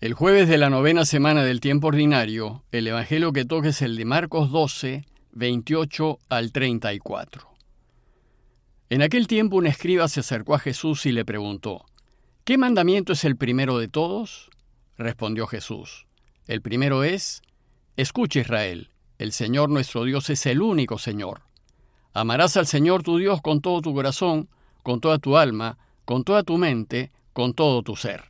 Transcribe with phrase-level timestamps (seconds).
[0.00, 3.98] El jueves de la novena semana del tiempo ordinario, el Evangelio que toque es el
[3.98, 7.46] de Marcos 12, 28 al 34.
[8.88, 11.84] En aquel tiempo un escriba se acercó a Jesús y le preguntó,
[12.44, 14.48] ¿Qué mandamiento es el primero de todos?
[14.96, 16.06] Respondió Jesús,
[16.46, 17.42] el primero es,
[17.98, 18.88] Escucha Israel,
[19.18, 21.42] el Señor nuestro Dios es el único Señor.
[22.14, 24.48] Amarás al Señor tu Dios con todo tu corazón,
[24.82, 25.76] con toda tu alma,
[26.06, 28.29] con toda tu mente, con todo tu ser.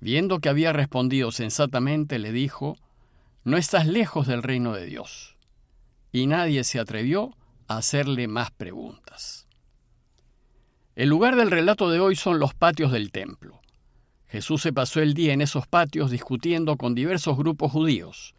[0.00, 2.76] viendo que había respondido sensatamente, le dijo,
[3.44, 5.36] No estás lejos del reino de Dios.
[6.12, 7.36] Y nadie se atrevió
[7.66, 9.46] a hacerle más preguntas.
[10.96, 13.60] El lugar del relato de hoy son los patios del templo.
[14.26, 18.34] Jesús se pasó el día en esos patios discutiendo con diversos grupos judíos,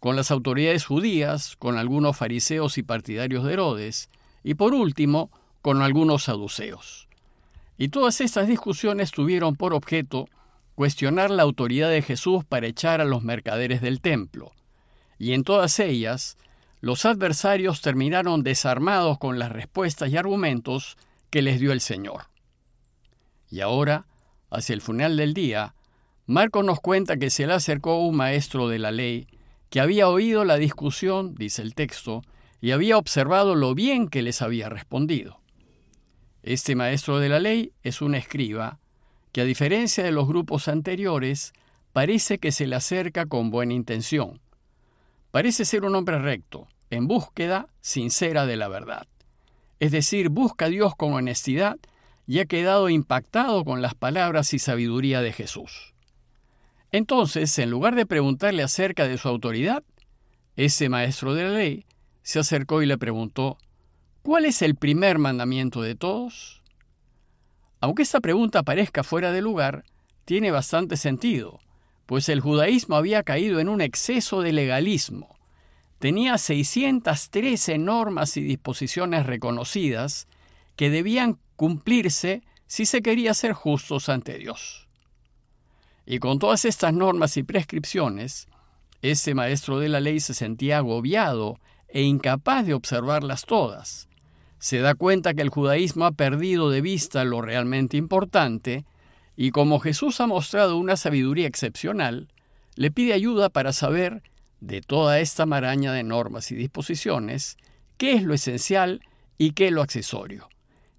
[0.00, 4.10] con las autoridades judías, con algunos fariseos y partidarios de Herodes,
[4.42, 5.30] y por último,
[5.62, 7.08] con algunos saduceos.
[7.78, 10.28] Y todas estas discusiones tuvieron por objeto
[10.74, 14.52] cuestionar la autoridad de Jesús para echar a los mercaderes del templo.
[15.18, 16.36] Y en todas ellas,
[16.80, 20.96] los adversarios terminaron desarmados con las respuestas y argumentos
[21.30, 22.26] que les dio el Señor.
[23.50, 24.06] Y ahora,
[24.50, 25.74] hacia el final del día,
[26.26, 29.26] Marco nos cuenta que se le acercó un maestro de la ley
[29.70, 32.22] que había oído la discusión, dice el texto,
[32.60, 35.40] y había observado lo bien que les había respondido.
[36.42, 38.78] Este maestro de la ley es un escriba
[39.34, 41.54] que a diferencia de los grupos anteriores,
[41.92, 44.40] parece que se le acerca con buena intención.
[45.32, 49.08] Parece ser un hombre recto, en búsqueda sincera de la verdad.
[49.80, 51.78] Es decir, busca a Dios con honestidad
[52.28, 55.94] y ha quedado impactado con las palabras y sabiduría de Jesús.
[56.92, 59.82] Entonces, en lugar de preguntarle acerca de su autoridad,
[60.54, 61.86] ese maestro de la ley
[62.22, 63.58] se acercó y le preguntó,
[64.22, 66.62] ¿cuál es el primer mandamiento de todos?
[67.84, 69.84] Aunque esta pregunta parezca fuera de lugar,
[70.24, 71.60] tiene bastante sentido,
[72.06, 75.36] pues el judaísmo había caído en un exceso de legalismo.
[75.98, 80.26] Tenía 613 normas y disposiciones reconocidas
[80.76, 84.88] que debían cumplirse si se quería ser justos ante Dios.
[86.06, 88.48] Y con todas estas normas y prescripciones,
[89.02, 94.08] ese maestro de la ley se sentía agobiado e incapaz de observarlas todas,
[94.64, 98.86] se da cuenta que el judaísmo ha perdido de vista lo realmente importante
[99.36, 102.28] y como Jesús ha mostrado una sabiduría excepcional,
[102.74, 104.22] le pide ayuda para saber,
[104.60, 107.58] de toda esta maraña de normas y disposiciones,
[107.98, 109.02] qué es lo esencial
[109.36, 110.48] y qué es lo accesorio,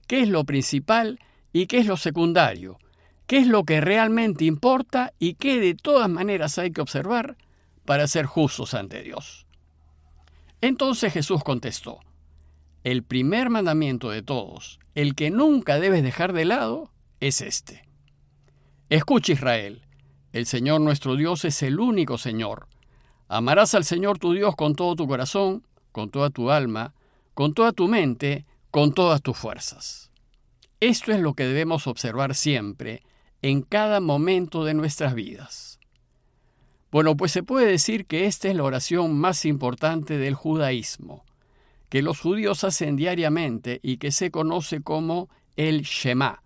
[0.05, 1.19] qué es lo principal
[1.51, 2.77] y qué es lo secundario,
[3.25, 7.35] qué es lo que realmente importa y qué de todas maneras hay que observar
[7.83, 9.47] para ser justos ante Dios.
[10.61, 11.99] Entonces Jesús contestó,
[12.85, 17.83] el primer mandamiento de todos, el que nunca debes dejar de lado, es este.
[18.89, 19.81] Escucha Israel,
[20.33, 22.67] el Señor nuestro Dios es el único Señor.
[23.27, 26.93] Amarás al Señor tu Dios con todo tu corazón, con toda tu alma,
[27.33, 30.11] con toda tu mente, con todas tus fuerzas.
[30.79, 33.01] Esto es lo que debemos observar siempre,
[33.41, 35.79] en cada momento de nuestras vidas.
[36.91, 41.24] Bueno, pues se puede decir que esta es la oración más importante del judaísmo
[41.95, 46.43] que los judíos hacen diariamente y que se conoce como el Shema.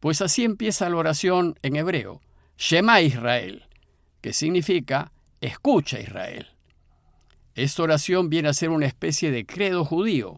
[0.00, 2.20] Pues así empieza la oración en hebreo,
[2.58, 3.64] Shema Israel,
[4.20, 6.48] que significa escucha Israel.
[7.54, 10.36] Esta oración viene a ser una especie de credo judío,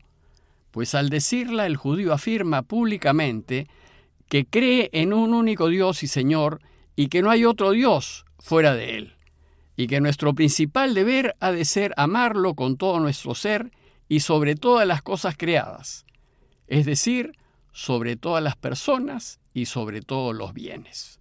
[0.70, 3.66] pues al decirla el judío afirma públicamente
[4.28, 6.60] que cree en un único Dios y Señor
[6.94, 9.16] y que no hay otro Dios fuera de Él,
[9.74, 13.72] y que nuestro principal deber ha de ser amarlo con todo nuestro ser
[14.08, 16.06] y sobre todas las cosas creadas,
[16.66, 17.32] es decir,
[17.72, 21.20] sobre todas las personas y sobre todos los bienes.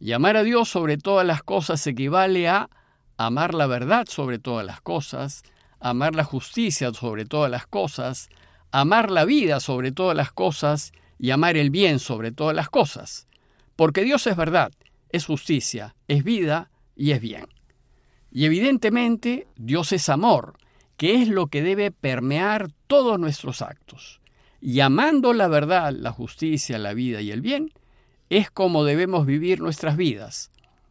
[0.00, 2.68] Y amar a Dios sobre todas las cosas equivale a
[3.16, 5.42] amar la verdad sobre todas las cosas,
[5.78, 8.28] amar la justicia sobre todas las cosas,
[8.72, 13.28] amar la vida sobre todas las cosas y amar el bien sobre todas las cosas.
[13.76, 14.72] Porque Dios es verdad,
[15.10, 17.46] es justicia, es vida y es bien.
[18.30, 20.54] Y evidentemente Dios es amor,
[20.96, 24.20] que es lo que debe permear todos nuestros actos.
[24.60, 27.72] Y amando la verdad, la justicia, la vida y el bien,
[28.30, 30.50] es como debemos vivir nuestras vidas.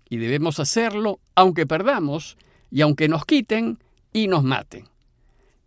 [0.10, 2.38] Y debemos hacerlo aunque perdamos
[2.70, 3.80] y aunque nos quiten
[4.12, 4.86] y nos maten.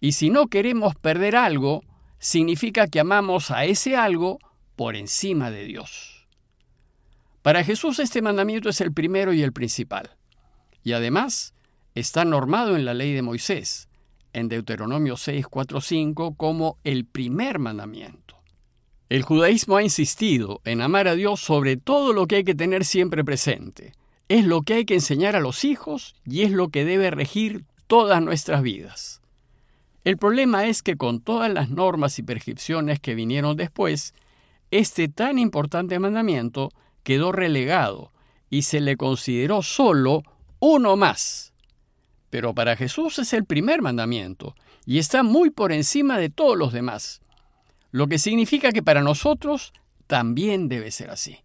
[0.00, 1.82] Y si no queremos perder algo,
[2.18, 4.38] significa que amamos a ese algo
[4.76, 6.26] por encima de Dios.
[7.42, 10.10] Para Jesús este mandamiento es el primero y el principal.
[10.82, 11.54] Y además
[11.94, 13.88] está normado en la ley de Moisés,
[14.34, 18.36] en Deuteronomio 6, 4, 5, como el primer mandamiento.
[19.08, 22.84] El judaísmo ha insistido en amar a Dios sobre todo lo que hay que tener
[22.84, 23.92] siempre presente.
[24.28, 27.64] Es lo que hay que enseñar a los hijos y es lo que debe regir
[27.86, 29.22] todas nuestras vidas.
[30.04, 34.12] El problema es que con todas las normas y prescripciones que vinieron después,
[34.70, 36.70] este tan importante mandamiento
[37.04, 38.12] quedó relegado
[38.50, 40.22] y se le consideró solo
[40.58, 41.53] uno más.
[42.34, 46.72] Pero para Jesús es el primer mandamiento y está muy por encima de todos los
[46.72, 47.20] demás,
[47.92, 49.72] lo que significa que para nosotros
[50.08, 51.38] también debe ser así.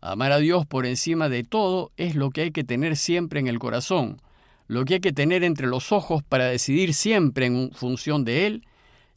[0.00, 3.48] Amar a Dios por encima de todo es lo que hay que tener siempre en
[3.48, 4.22] el corazón,
[4.68, 8.68] lo que hay que tener entre los ojos para decidir siempre en función de Él,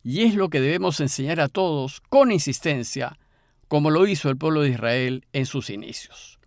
[0.04, 3.20] y es lo que debemos enseñar a todos con insistencia,
[3.68, 6.40] como lo hizo el pueblo de Israel en sus inicios.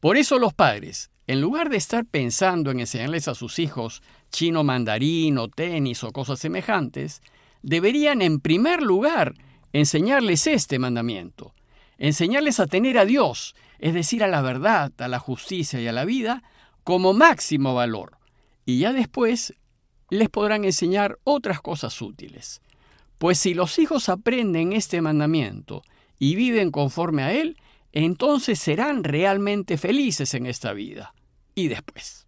[0.00, 4.64] Por eso los padres, en lugar de estar pensando en enseñarles a sus hijos chino
[4.64, 7.22] mandarín o tenis o cosas semejantes,
[7.62, 9.34] deberían en primer lugar
[9.72, 11.52] enseñarles este mandamiento,
[11.98, 15.92] enseñarles a tener a Dios, es decir, a la verdad, a la justicia y a
[15.92, 16.42] la vida,
[16.82, 18.18] como máximo valor,
[18.66, 19.54] y ya después
[20.08, 22.60] les podrán enseñar otras cosas útiles.
[23.18, 25.82] Pues si los hijos aprenden este mandamiento
[26.18, 27.56] y viven conforme a él,
[27.92, 31.14] entonces serán realmente felices en esta vida
[31.54, 32.26] y después.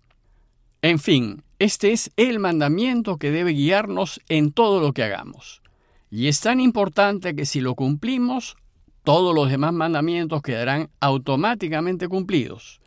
[0.83, 5.63] En fin, este es el mandamiento que debe guiarnos en todo lo que hagamos.
[6.11, 8.57] Y es tan importante que si lo cumplimos,
[9.05, 12.81] todos los demás mandamientos quedarán automáticamente cumplidos.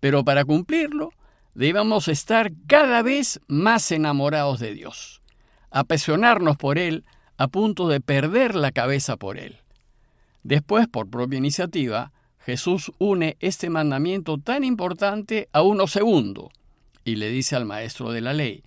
[0.00, 1.10] Pero para cumplirlo,
[1.54, 5.22] debemos estar cada vez más enamorados de Dios,
[5.70, 7.04] apasionarnos por Él
[7.38, 9.58] a punto de perder la cabeza por Él.
[10.42, 12.12] Después, por propia iniciativa,
[12.46, 16.48] Jesús une este mandamiento tan importante a uno segundo
[17.04, 18.62] y le dice al maestro de la ley,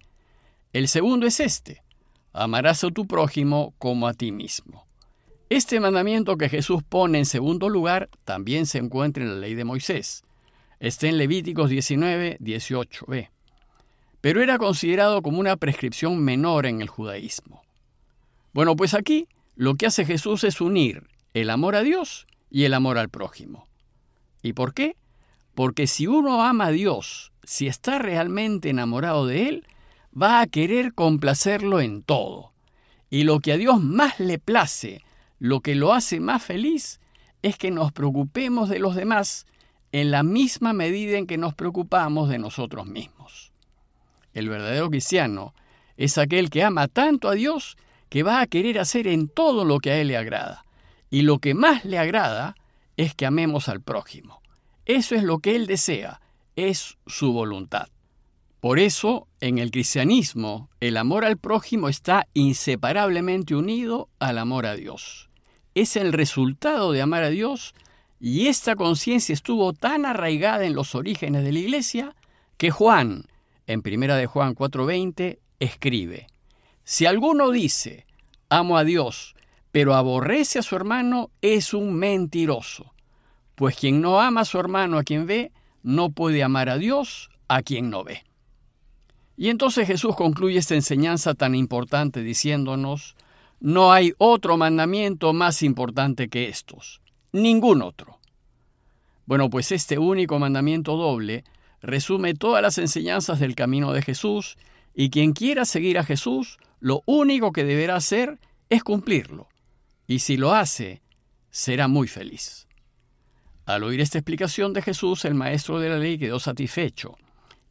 [0.74, 1.82] el segundo es este,
[2.34, 4.86] amarás a tu prójimo como a ti mismo.
[5.50, 9.64] Este mandamiento que Jesús pone en segundo lugar también se encuentra en la ley de
[9.64, 10.26] Moisés.
[10.82, 13.30] Está en Levíticos 19, 18b.
[14.20, 17.62] Pero era considerado como una prescripción menor en el judaísmo.
[18.52, 22.74] Bueno, pues aquí lo que hace Jesús es unir el amor a Dios y el
[22.74, 23.69] amor al prójimo.
[24.42, 24.96] ¿Y por qué?
[25.56, 29.68] Porque si uno ama a Dios, si está realmente enamorado de Él,
[30.20, 32.52] va a querer complacerlo en todo.
[33.10, 35.04] Y lo que a Dios más le place,
[35.40, 37.00] lo que lo hace más feliz,
[37.42, 39.46] es que nos preocupemos de los demás
[39.92, 43.52] en la misma medida en que nos preocupamos de nosotros mismos.
[44.34, 45.54] El verdadero cristiano
[45.98, 47.78] es aquel que ama tanto a Dios
[48.10, 50.64] que va a querer hacer en todo lo que a Él le agrada.
[51.10, 52.56] Y lo que más le agrada
[53.00, 54.42] es que amemos al prójimo.
[54.86, 56.20] Eso es lo que Él desea,
[56.58, 57.88] es su voluntad.
[58.60, 64.76] Por eso, en el cristianismo, el amor al prójimo está inseparablemente unido al amor a
[64.76, 65.30] Dios.
[65.76, 67.74] Es el resultado de amar a Dios
[68.20, 72.16] y esta conciencia estuvo tan arraigada en los orígenes de la iglesia
[72.58, 73.28] que Juan,
[73.66, 76.28] en primera de Juan 4:20, escribe:
[76.84, 78.06] Si alguno dice,
[78.50, 79.36] amo a Dios,
[79.72, 82.94] pero aborrece a su hermano, es un mentiroso.
[83.56, 85.52] Pues quien no ama a su hermano a quien ve,
[85.84, 88.24] no puede amar a Dios a quien no ve.
[89.38, 93.16] Y entonces Jesús concluye esta enseñanza tan importante diciéndonos,
[93.60, 98.20] no hay otro mandamiento más importante que estos ningún otro.
[99.26, 101.44] Bueno, pues este único mandamiento doble
[101.82, 104.58] resume todas las enseñanzas del camino de Jesús
[104.96, 109.48] y quien quiera seguir a Jesús, lo único que deberá hacer es cumplirlo.
[110.10, 111.04] Y si lo hace,
[111.52, 112.68] será muy feliz.
[113.68, 117.16] Al oír esta explicación de Jesús, el maestro de la ley quedó satisfecho,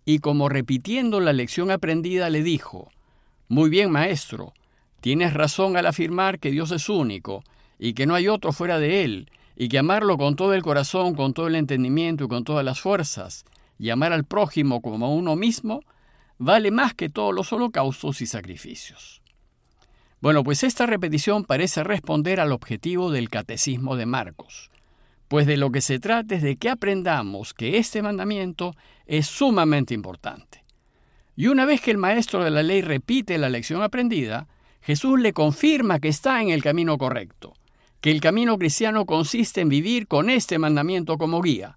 [0.04, 2.92] y como repitiendo la lección aprendida le dijo,
[3.49, 4.54] Muy bien, maestro,
[5.00, 7.42] tienes razón al afirmar que Dios es único,
[7.76, 11.16] y que no hay otro fuera de Él, y que amarlo con todo el corazón,
[11.16, 13.47] con todo el entendimiento y con todas las fuerzas,
[13.80, 15.83] y amar al prójimo como a uno mismo,
[16.38, 19.23] vale más que todos los holocaustos y sacrificios.
[20.20, 24.70] Bueno, pues esta repetición parece responder al objetivo del catecismo de Marcos,
[25.28, 28.75] pues de lo que se trata es de que aprendamos que este mandamiento
[29.06, 30.64] es sumamente importante.
[31.37, 34.48] Y una vez que el maestro de la ley repite la lección aprendida,
[34.80, 37.54] Jesús le confirma que está en el camino correcto,
[38.00, 41.76] que el camino cristiano consiste en vivir con este mandamiento como guía.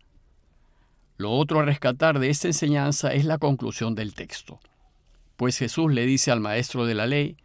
[1.18, 4.60] Lo otro a rescatar de esta enseñanza es la conclusión del texto.
[5.38, 7.38] Pues Jesús le dice al maestro de la ley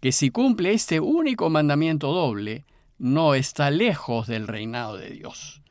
[0.00, 2.64] que si cumple este único mandamiento doble,
[2.98, 5.62] no está lejos del reinado de Dios.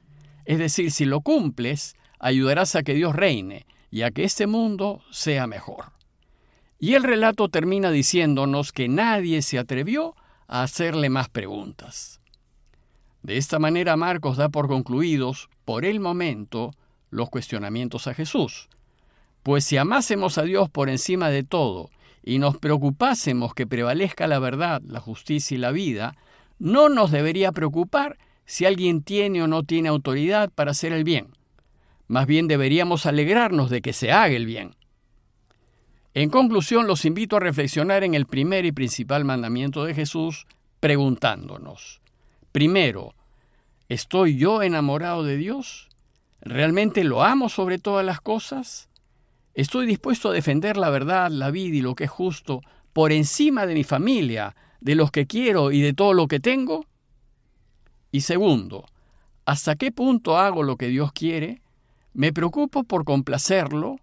[0.45, 5.01] Es decir, si lo cumples, ayudarás a que Dios reine y a que este mundo
[5.11, 5.91] sea mejor.
[6.79, 10.15] Y el relato termina diciéndonos que nadie se atrevió
[10.47, 12.19] a hacerle más preguntas.
[13.21, 16.71] De esta manera Marcos da por concluidos, por el momento,
[17.09, 18.69] los cuestionamientos a Jesús.
[19.43, 21.89] Pues si amásemos a Dios por encima de todo
[22.23, 26.15] y nos preocupásemos que prevalezca la verdad, la justicia y la vida,
[26.59, 31.27] no nos debería preocupar si alguien tiene o no tiene autoridad para hacer el bien.
[32.07, 34.75] Más bien deberíamos alegrarnos de que se haga el bien.
[36.15, 40.47] En conclusión, los invito a reflexionar en el primer y principal mandamiento de Jesús,
[40.79, 42.01] preguntándonos,
[42.51, 43.13] primero,
[43.87, 45.87] ¿estoy yo enamorado de Dios?
[46.41, 48.88] ¿Realmente lo amo sobre todas las cosas?
[49.53, 52.61] ¿Estoy dispuesto a defender la verdad, la vida y lo que es justo
[52.93, 56.85] por encima de mi familia, de los que quiero y de todo lo que tengo?
[58.11, 58.85] Y segundo,
[59.45, 61.61] ¿hasta qué punto hago lo que Dios quiere?
[62.13, 63.97] ¿Me preocupo por complacerlo?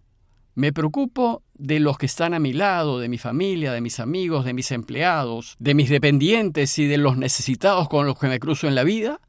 [0.54, 4.44] ¿Me preocupo de los que están a mi lado, de mi familia, de mis amigos,
[4.44, 8.66] de mis empleados, de mis dependientes y de los necesitados con los que me cruzo
[8.66, 9.20] en la vida?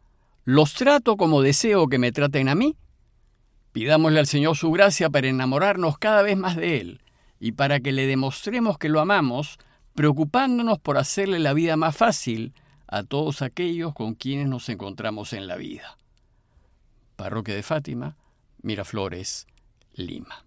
[0.46, 2.78] ¿Los trato como deseo que me traten a mí?
[3.78, 7.02] Pidámosle al Señor su gracia para enamorarnos cada vez más de Él
[7.40, 9.60] y para que le demostremos que lo amamos,
[9.94, 12.56] preocupándonos por hacerle la vida más fácil
[12.88, 15.96] a todos aquellos con quienes nos encontramos en la vida.
[17.18, 18.18] Parroquia de Fátima,
[18.64, 19.46] Miraflores,
[19.94, 20.47] Lima.